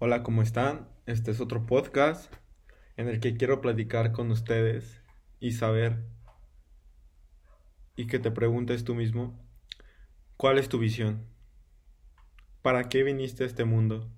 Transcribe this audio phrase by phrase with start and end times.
[0.00, 0.88] Hola, ¿cómo están?
[1.06, 2.34] Este es otro podcast
[2.96, 5.00] en el que quiero platicar con ustedes
[5.38, 6.02] y saber
[7.94, 9.38] y que te preguntes tú mismo,
[10.36, 11.24] ¿cuál es tu visión?
[12.60, 14.10] ¿Para qué viniste a este mundo?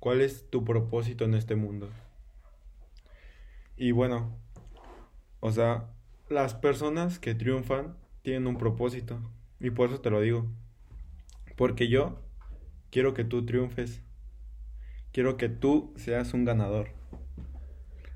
[0.00, 1.90] ¿Cuál es tu propósito en este mundo?
[3.76, 4.38] Y bueno,
[5.40, 5.90] o sea,
[6.30, 9.20] las personas que triunfan tienen un propósito
[9.60, 10.46] y por eso te lo digo.
[11.56, 12.22] Porque yo
[12.90, 14.02] quiero que tú triunfes
[15.18, 16.90] Quiero que tú seas un ganador.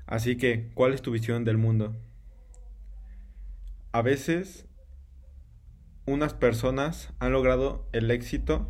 [0.05, 1.97] Así que, ¿cuál es tu visión del mundo?
[3.91, 4.69] A veces,
[6.05, 8.69] unas personas han logrado el éxito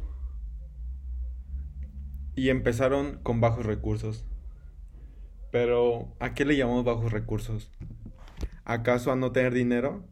[2.33, 4.25] y empezaron con bajos recursos.
[5.51, 7.69] Pero, ¿a qué le llamamos bajos recursos?
[8.65, 10.07] ¿Acaso a no tener dinero?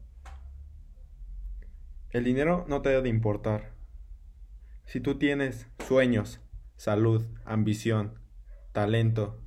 [2.10, 3.72] El dinero no te debe de importar.
[4.86, 6.38] Si tú tienes sueños,
[6.82, 8.18] salud, ambición,
[8.72, 9.40] talento.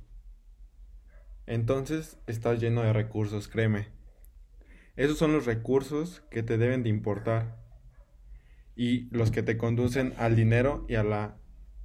[1.44, 3.88] Entonces estás lleno de recursos, créeme.
[4.96, 7.62] Esos son los recursos que te deben de importar
[8.74, 11.36] y los que te conducen al dinero y a la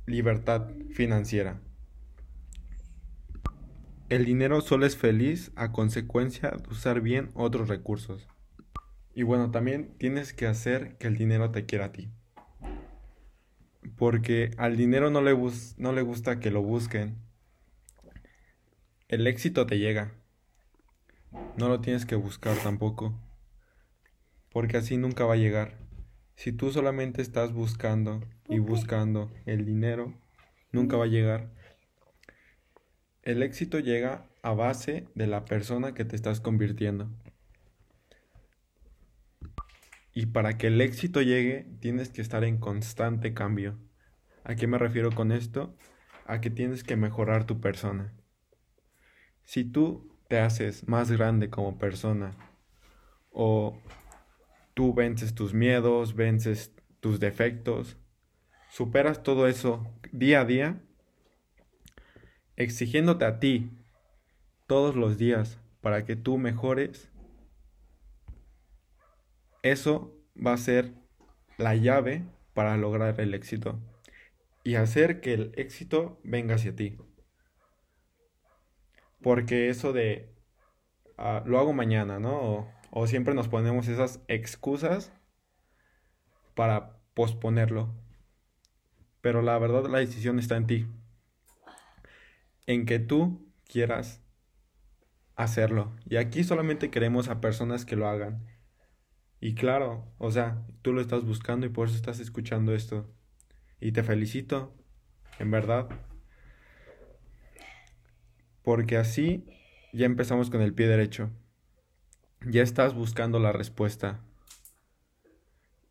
[0.05, 1.59] libertad financiera.
[4.07, 8.25] El dinero solo es feliz a consecuencia de usar bien otros recursos.
[9.13, 12.09] Y bueno, también tienes que hacer que el dinero te quiera a ti
[13.97, 15.35] porque al dinero no le,
[15.77, 17.17] no le gusta que lo busquen.
[19.07, 20.13] El éxito te llega.
[21.57, 23.13] No lo tienes que buscar tampoco,
[24.51, 25.77] porque así nunca va a llegar.
[26.35, 30.13] Si tú solamente estás buscando y buscando el dinero,
[30.71, 31.51] nunca va a llegar.
[33.21, 37.09] El éxito llega a base de la persona que te estás convirtiendo.
[40.13, 43.79] Y para que el éxito llegue, tienes que estar en constante cambio.
[44.43, 45.75] ¿A qué me refiero con esto?
[46.25, 48.13] A que tienes que mejorar tu persona.
[49.43, 52.31] Si tú te haces más grande como persona
[53.31, 53.77] o
[54.73, 57.97] tú vences tus miedos, vences tus defectos,
[58.69, 60.81] superas todo eso día a día,
[62.55, 63.71] exigiéndote a ti
[64.67, 67.10] todos los días para que tú mejores,
[69.63, 70.93] eso va a ser
[71.57, 73.79] la llave para lograr el éxito
[74.63, 76.97] y hacer que el éxito venga hacia ti.
[79.21, 80.33] Porque eso de
[81.17, 82.71] ah, lo hago mañana, ¿no?
[82.91, 85.13] O, siempre nos ponemos esas excusas
[86.55, 87.93] para posponerlo.
[89.21, 90.87] Pero la verdad la decisión está en ti.
[92.65, 94.21] En que tú quieras
[95.35, 95.95] hacerlo.
[96.05, 98.45] Y aquí solamente queremos a personas que lo hagan.
[99.43, 103.11] Y claro, o sea, tú lo estás buscando y por eso estás escuchando esto.
[103.79, 104.75] Y te felicito,
[105.39, 105.89] en verdad.
[108.61, 109.43] Porque así
[109.93, 111.31] ya empezamos con el pie derecho.
[112.45, 114.23] Ya estás buscando la respuesta.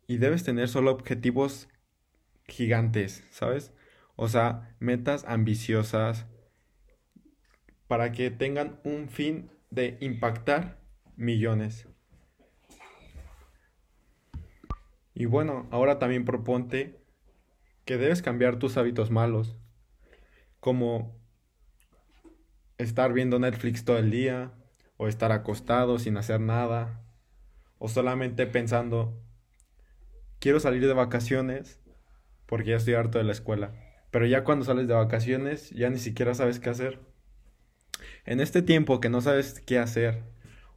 [0.07, 1.67] Y debes tener solo objetivos
[2.47, 3.73] gigantes, ¿sabes?
[4.15, 6.25] O sea, metas ambiciosas
[7.87, 10.79] para que tengan un fin de impactar
[11.17, 11.89] millones.
[15.21, 16.99] Y bueno, ahora también proponte
[17.85, 19.55] que debes cambiar tus hábitos malos,
[20.59, 21.15] como
[22.79, 24.51] estar viendo Netflix todo el día,
[24.97, 27.03] o estar acostado sin hacer nada,
[27.77, 29.21] o solamente pensando,
[30.39, 31.79] quiero salir de vacaciones
[32.47, 33.75] porque ya estoy harto de la escuela.
[34.09, 36.99] Pero ya cuando sales de vacaciones ya ni siquiera sabes qué hacer.
[38.25, 40.23] En este tiempo que no sabes qué hacer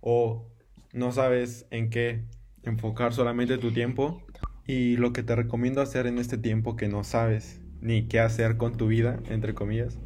[0.02, 0.52] o
[0.92, 2.26] no sabes en qué
[2.66, 4.22] enfocar solamente tu tiempo,
[4.66, 8.56] y lo que te recomiendo hacer en este tiempo que no sabes ni qué hacer
[8.56, 9.98] con tu vida, entre comillas,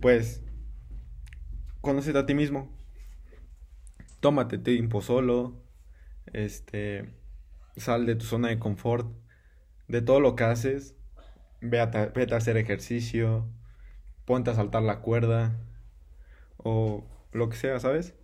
[0.00, 0.42] pues
[1.80, 2.76] conócete a ti mismo.
[4.20, 5.62] Tómate tiempo solo,
[6.32, 7.14] este,
[7.76, 9.08] sal de tu zona de confort,
[9.88, 10.94] de todo lo que haces,
[11.60, 13.48] vete a, vete a hacer ejercicio,
[14.24, 15.58] ponte a saltar la cuerda
[16.56, 18.14] o lo que sea, ¿sabes?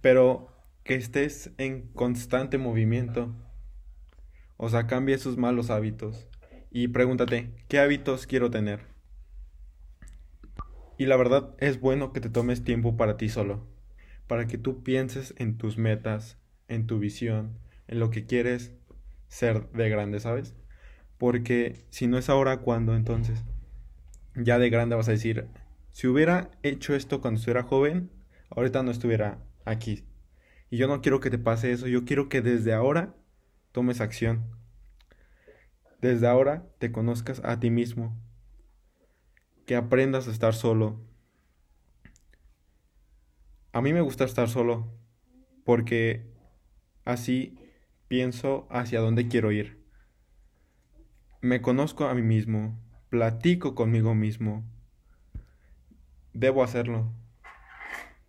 [0.00, 0.48] Pero
[0.82, 3.34] que estés en constante movimiento
[4.64, 6.26] o sea, cambia esos malos hábitos
[6.70, 8.86] y pregúntate, ¿qué hábitos quiero tener?
[10.96, 13.66] Y la verdad es bueno que te tomes tiempo para ti solo,
[14.26, 17.58] para que tú pienses en tus metas, en tu visión,
[17.88, 18.72] en lo que quieres
[19.28, 20.54] ser de grande, ¿sabes?
[21.18, 23.44] Porque si no es ahora, ¿cuándo entonces?
[24.34, 25.46] Ya de grande vas a decir,
[25.92, 28.10] si hubiera hecho esto cuando estuviera joven,
[28.48, 30.04] ahorita no estuviera aquí.
[30.70, 33.14] Y yo no quiero que te pase eso, yo quiero que desde ahora
[33.74, 34.44] tomes acción.
[36.00, 38.16] Desde ahora te conozcas a ti mismo
[39.66, 41.00] que aprendas a estar solo.
[43.72, 44.96] A mí me gusta estar solo
[45.64, 46.24] porque
[47.04, 47.58] así
[48.06, 49.84] pienso hacia dónde quiero ir.
[51.40, 52.80] Me conozco a mí mismo,
[53.10, 54.64] platico conmigo mismo.
[56.32, 57.12] Debo hacerlo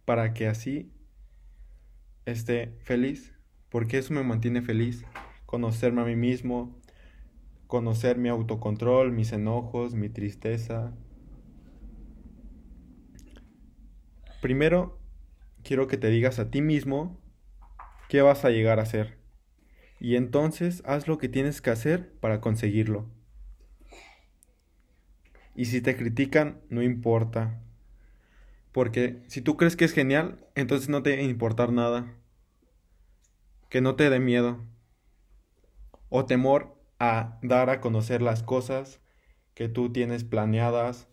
[0.06, 0.92] para que así
[2.26, 3.36] esté feliz,
[3.70, 5.06] porque eso me mantiene feliz,
[5.56, 6.76] conocerme a mí mismo,
[7.68, 10.92] conocer mi autocontrol, mis enojos, mi tristeza.
[14.42, 15.00] Primero,
[15.64, 17.22] quiero que te digas a ti mismo
[18.10, 19.18] qué vas a llegar a hacer.
[19.98, 23.10] Y entonces haz lo que tienes que hacer para conseguirlo.
[25.56, 27.62] Y si te critican, no importa.
[28.74, 32.14] Porque si tú crees que es genial, entonces no te importar nada.
[33.70, 34.75] Que no te dé miedo.
[36.10, 39.02] O temor a dar a conocer las cosas
[39.54, 41.08] que tú tienes planeadas,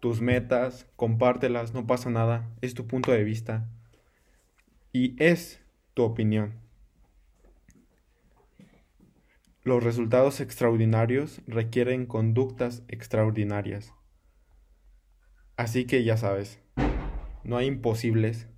[0.00, 3.68] tus metas, compártelas, no pasa nada, es tu punto de vista
[4.92, 5.60] y es
[5.94, 6.54] tu opinión.
[9.62, 13.92] Los resultados extraordinarios requieren conductas extraordinarias.
[15.56, 16.60] Así que ya sabes,
[17.44, 18.48] no hay imposibles,